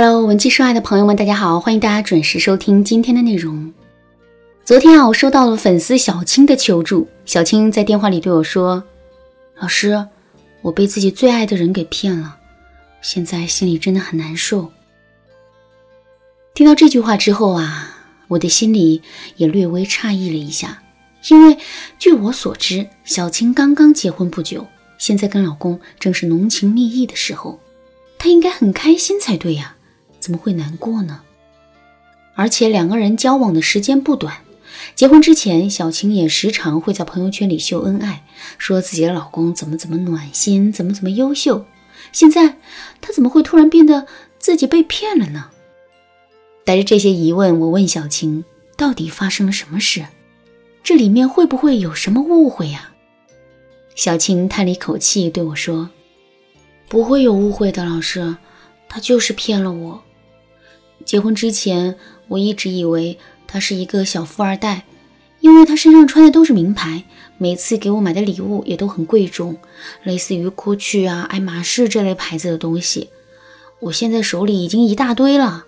[0.00, 3.74] Hello，文姬说爱的朋友们，大家好，欢迎大家准时收听今天的内容。
[4.64, 7.08] 昨天啊，我收到了粉丝小青的求助。
[7.24, 8.84] 小青在电话里对我说
[9.58, 10.06] ：“老师，
[10.62, 12.36] 我被自己最爱的人给骗了，
[13.02, 14.70] 现在心里真的很难受。”
[16.54, 19.02] 听到这句话之后啊，我的心里
[19.34, 20.80] 也略微诧异了一下，
[21.28, 21.58] 因为
[21.98, 24.64] 据我所知，小青刚刚结婚不久，
[24.96, 27.58] 现在跟老公正是浓情蜜意的时候，
[28.16, 29.74] 她应该很开心才对呀。
[30.18, 31.20] 怎么会难过呢？
[32.34, 34.36] 而且两个人交往的时间不短，
[34.94, 38.24] 结婚之前，小晴也时常会在朋友圈里秀恩爱，
[38.58, 41.64] 说自己的老公怎么怎么暖心，怎么怎么优秀。
[42.12, 42.56] 现在
[43.00, 44.06] 她怎么会突然变得
[44.38, 45.50] 自己被骗了呢？
[46.64, 48.44] 带着这些疑问，我问小晴，
[48.76, 50.06] 到底发生了什么事？
[50.84, 52.92] 这里面会不会有什么误会呀？
[53.94, 55.90] 小青叹了一口气对我说
[56.88, 58.36] ：“不会有误会的，老师，
[58.88, 60.02] 他就是骗了我。”
[61.08, 61.96] 结婚之前，
[62.28, 64.84] 我一直以为他是一个小富二代，
[65.40, 67.02] 因为他身上穿的都是名牌，
[67.38, 69.56] 每次给我买的礼物也都很贵重，
[70.02, 73.08] 类似于 GUCCI 啊、爱马仕这类牌子的东西。
[73.80, 75.64] 我现在手里已经一大堆了。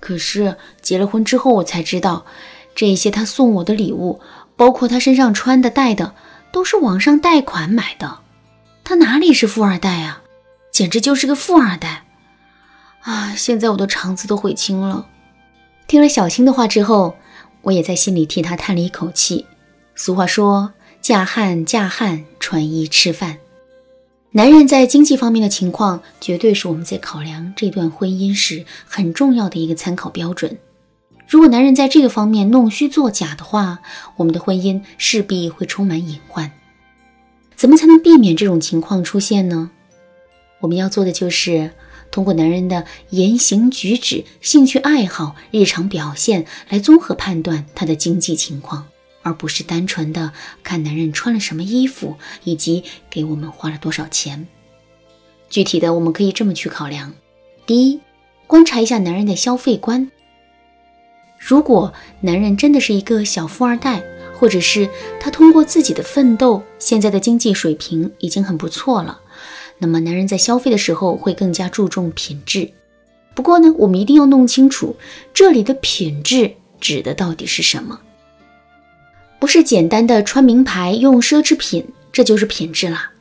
[0.00, 2.26] 可是结了婚之后，我才知道，
[2.74, 4.18] 这些他送我的礼物，
[4.56, 6.16] 包括他身上穿的、戴的，
[6.50, 8.18] 都是网上贷款买的。
[8.82, 10.20] 他哪里是富二代啊？
[10.72, 12.05] 简直就是个富二代！
[13.06, 13.32] 啊！
[13.36, 15.06] 现在我的肠子都悔青了。
[15.86, 17.14] 听了小青的话之后，
[17.62, 19.46] 我也在心里替她叹了一口气。
[19.94, 23.38] 俗话说：“嫁汉嫁汉，穿衣吃饭。”
[24.32, 30.58] 男人在经济方面的情况，绝对是我们在考量这段婚姻时很重要的一个参考标准。
[31.28, 33.78] 如果男人在这个方面弄虚作假的话，
[34.16, 36.50] 我们的婚姻势必会充满隐患。
[37.54, 39.70] 怎么才能避免这种情况出现呢？
[40.58, 41.70] 我们要做的就是。
[42.16, 48.86] 通过男人的言行举止、兴趣爱好、日常表现来综合判断他的经济情况，
[49.20, 50.32] 而不是单纯的
[50.62, 54.48] 看男人穿了什么衣服以及给我们花了多少钱。
[55.50, 57.12] 具体的，我们可以这么去考量：
[57.66, 58.00] 第一，
[58.46, 60.10] 观察一下男人的消费观。
[61.38, 64.02] 如果男人真的是一个小富二代，
[64.38, 64.88] 或者是
[65.20, 69.20] 他通过自己的奋斗，现在的经济水平已经很不错了。
[69.78, 72.70] 那么，男人在消费的时候会更加注重品质。
[73.34, 74.96] 不过呢，我们一定要弄清楚
[75.34, 78.00] 这里的品质指的到底是什么。
[79.38, 83.12] 不是简单的穿名牌、用奢侈品，这就是品质啦。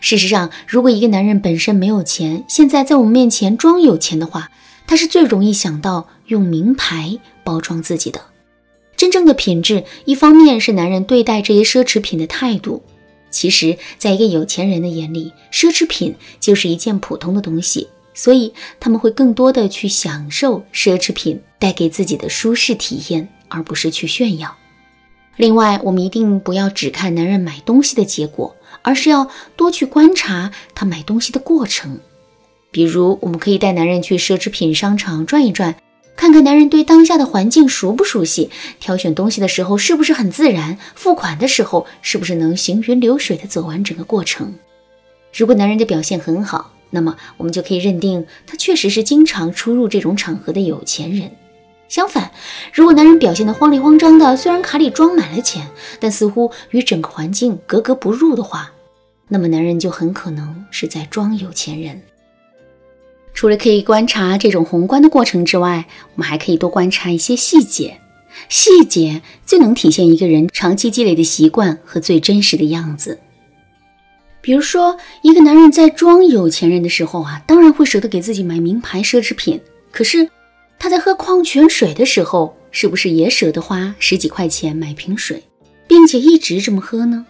[0.00, 4.50] 事实上，如果一个男人本身没有钱，现在在我们面前装有钱的话，
[4.86, 8.20] 他是最容易想到用名牌包装自己的。
[8.96, 12.82] 真正的品质，一方面是男人对待这些奢侈品的态度。
[13.30, 24.56] 其实，在一个有钱人的眼里，奢侈品就是一件普通的东西，所以他们会更多的去享受奢侈品带给自己的舒适体验，而不是去炫耀。
[25.36, 31.98] 另外，我们一定不要只看男人买东西的结果，而是要多去观察他买东西的过程。
[32.70, 35.74] 比如，我们可以带男人去奢侈品商场转一转。
[36.20, 44.52] 看看男人对当下的环境熟不熟悉，挑选东西的时候是不是很自然，付款的时候是不是能行云流水的走完整个过程。
[45.34, 51.30] 如果男人的表现很好，那么我们就可以认定他确实是经常出入这种场合的有钱人。
[51.88, 52.30] 相反，
[52.70, 55.66] 如果男人表现的慌里慌张的，虽然卡里装满了钱，
[55.98, 58.70] 但似乎与整个环境格格不入的话，
[59.26, 62.02] 那么男人就很可能是在装有钱人。
[63.32, 67.98] 除了可以观察这种宏观的过程之外，我们还可以多观察一些细节。
[68.48, 73.18] 细节最能体现一个人长期积累的习惯和最真实的样子。
[74.40, 79.60] 比如说，一个男人在装有钱人的时候啊，当然会舍得给自己买名牌奢侈品。
[79.90, 80.28] 可是
[80.78, 85.42] 他在喝矿泉水的时候，是不是也舍得花十几块钱买瓶水，
[85.86, 87.26] 并且一直这么喝呢？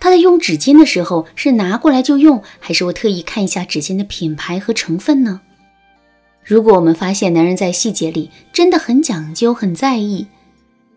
[0.00, 5.40] 他在用纸巾的时候是拿过来就用，还是会特意看一下纸巾的品牌和成分呢？
[6.44, 10.26] 如果我们发现男人在细节里真的很讲究、很在意，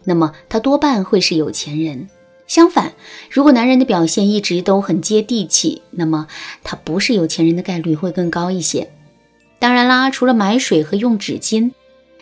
[0.04, 2.09] 那么他多半会是有钱人。
[2.48, 2.94] 相反，
[3.30, 6.27] 如果男人的表现一直都很接地气，那么
[6.63, 8.92] 他不是有钱人的概率会更高一些。
[9.57, 11.71] 当然啦，除了买水和用纸巾，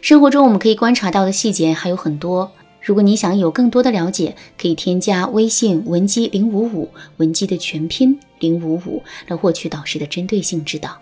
[0.02, 2.52] 生活中我们可以观察到的细节还有很多。
[2.84, 10.98] 如果你想有更多的了解，可以添加微信文姬零五五，文姬的全拼零五五，来获取导师的针对性指导。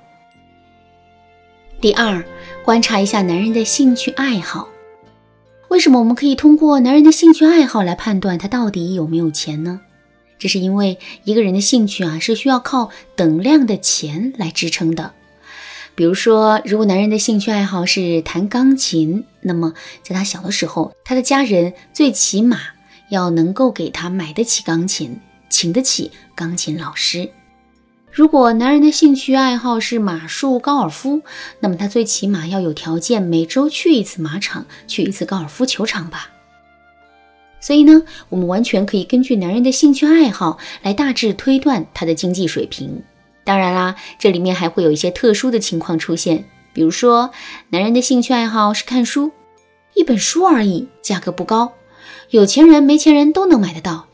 [1.82, 2.24] 第二，
[2.64, 4.70] 观察一下男人的兴趣爱好。
[5.70, 9.82] 为什么我们可以通过男人的兴趣爱好来判断他到底有没有钱呢？
[10.38, 15.14] 这是因为一个人的兴趣啊，是需要靠等量的钱来支撑的。
[15.96, 19.74] 比如说，如果男人的兴趣爱好是弹钢琴，那么
[20.04, 22.60] 在他小的时候，他的家人最起码
[23.10, 27.30] 要能够给他买得起钢琴，请得起钢琴老师。
[28.12, 31.22] 如果男人的兴趣爱好是马术、高尔夫，
[31.62, 36.30] 那么他最起码要有条件每周去一次马场，去一次高尔夫球场吧。
[37.62, 43.02] 所以呢，我们完全可以根据男人的兴趣爱好来大致推断他的经济水平。
[43.46, 47.32] 当然啦，这里面还会有一些特殊的情况出现，比如说，
[47.70, 49.32] 男人的兴趣爱好是看书，
[49.94, 51.74] 一本书而已，价格不高，
[52.30, 54.08] 有钱人没钱人都能买得到。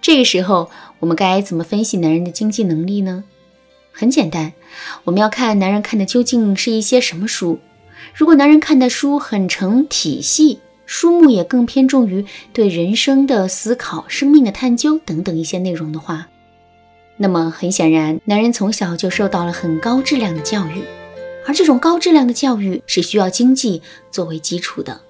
[0.00, 3.24] 这个时候，我们该怎么分析男人的经济能力呢？
[3.90, 4.52] 很简单，
[5.04, 7.58] 我们要看男人看的究竟是一些什么书。
[8.12, 16.26] 如果男人看的书很成体系，书目也更偏重于对人生的思考、生命的探究等等一些内容的话，
[17.16, 20.82] 那么很显然，男人从小就受到了很高质量的教育，
[21.46, 25.00] 而这种高质量的教育是需要经济作为基础的。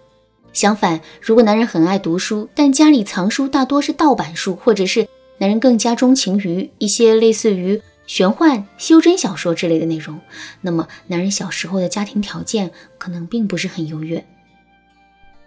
[0.52, 5.08] 相反，如果男人很爱读书，但家里藏书大多是盗版书，或者是
[5.38, 10.20] 男人更加钟情于一些类似于玄幻、修真小说之类的内容，
[10.60, 14.24] 那么男人小时候的家庭条件可能并不是很优越。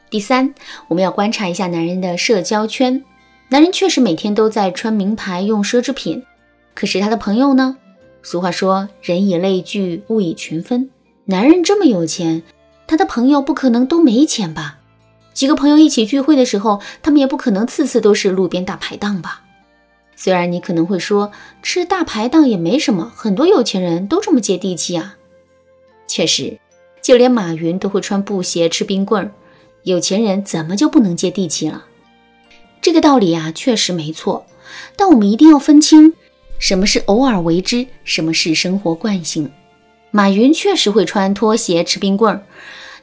[0.10, 0.54] 第三，
[0.88, 3.04] 我们要观察一下男人的社交圈。
[3.50, 6.22] 男人确实每天都在穿名牌、用奢侈品，
[6.74, 7.78] 可是他的朋友呢？
[8.30, 10.90] 俗话说“人以类聚，物以群分”。
[11.24, 12.44] 男人这么有钱，
[12.86, 14.80] 他的朋友不可能都没钱吧？
[15.34, 19.44] 几个朋友一起聚会的时候，他们也不可能次次都是路边大排档吧？
[20.18, 21.32] 虽然你可能会说
[21.64, 25.16] 吃大排档也没什么，很多有钱人都这么接地气啊。
[26.06, 26.60] 确实，
[27.02, 29.32] 就连马云都会穿布鞋吃冰棍儿，
[29.84, 31.86] 有钱人怎么就不能接地气了？
[32.82, 34.46] 这个道理啊，确实没错。
[34.98, 36.14] 但我们一定要分清
[36.60, 39.50] 什么是偶尔为之，什么是生活惯性。
[40.12, 42.44] 马云确实会穿拖鞋吃冰棍儿。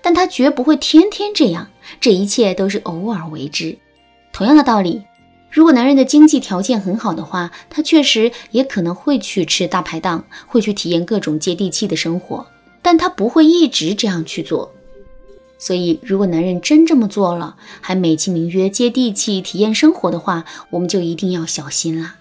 [0.06, 1.66] 但他绝不会天天这样，
[1.98, 3.78] 这一切都是偶尔为之。
[4.34, 5.02] 同样的道理，
[5.50, 12.46] 如果男人的经济条件很好的话，他确实也可能会去吃大排档，会去体验各种接地气的生活，
[12.82, 14.70] 但他不会一直这样去做。
[15.56, 22.16] 所以，如果男人真这么做了，还美其名曰接地气、体验生活的话，我们就一定要小心了。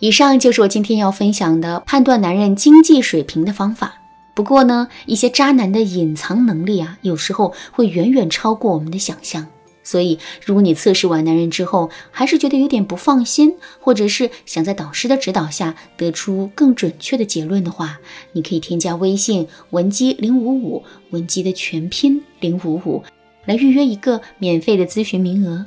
[0.00, 3.94] 以上就是我今天要分享的判断男人经济水平的方法。
[4.34, 9.46] 不过呢，一些渣男的隐藏能力啊，有时候会远远超过我们的想象。
[9.82, 17.98] 所以，如果你测试完男人之后，还是觉得有点不放心，或者是想在导师的指导下得出更准确的结论的话，
[18.32, 23.02] 你可以添加微信文姬零五五，文姬的全拼零五五，
[23.46, 25.64] 来预约一个免费的咨询名额。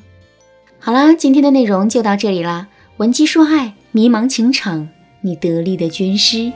[0.79, 2.67] 好啦，今天的内容就到这里啦。
[2.97, 4.87] 文姬说爱，迷茫情场，
[5.19, 6.53] 你得力的军师。